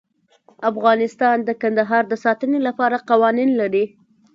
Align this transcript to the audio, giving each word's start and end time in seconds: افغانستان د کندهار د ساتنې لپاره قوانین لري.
افغانستان 0.71 1.37
د 1.43 1.49
کندهار 1.61 2.03
د 2.09 2.13
ساتنې 2.23 2.59
لپاره 2.67 3.03
قوانین 3.09 3.49
لري. 3.61 3.85